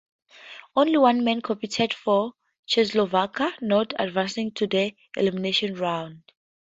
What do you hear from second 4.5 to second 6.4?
to the elimination rounds.